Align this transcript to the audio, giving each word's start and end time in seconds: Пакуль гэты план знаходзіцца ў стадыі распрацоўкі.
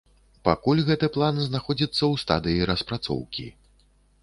Пакуль 0.47 0.79
гэты 0.87 1.09
план 1.17 1.35
знаходзіцца 1.49 1.99
ў 2.11 2.15
стадыі 2.23 2.67
распрацоўкі. 2.73 3.49